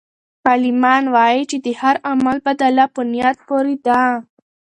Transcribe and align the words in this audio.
عالمان 0.47 1.03
وایي 1.15 1.43
چې 1.51 1.57
د 1.65 1.67
هر 1.81 1.95
عمل 2.09 2.37
بدله 2.47 2.85
په 2.93 3.01
نیت 3.11 3.37
پورې 3.47 3.75
ده. 3.85 4.01